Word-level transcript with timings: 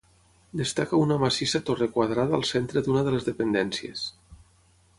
Destaca 0.59 0.99
una 1.01 1.17
massissa 1.23 1.61
torre 1.67 1.87
quadrada 1.97 2.37
al 2.39 2.47
centre 2.55 2.85
d'una 2.87 3.05
de 3.09 3.13
les 3.17 3.29
dependències. 3.31 4.07